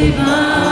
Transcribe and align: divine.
divine. 0.00 0.69